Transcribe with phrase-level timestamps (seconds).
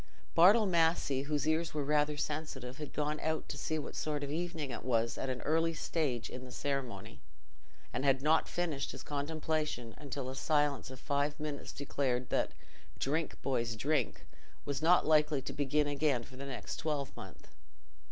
[0.33, 4.31] Bartle Massey, whose ears were rather sensitive, had gone out to see what sort of
[4.31, 7.21] evening it was at an early stage in the ceremony,
[7.93, 12.53] and had not finished his contemplation until a silence of five minutes declared that
[12.97, 14.25] "Drink, boys, drink!"
[14.65, 17.47] was not likely to begin again for the next twelvemonth.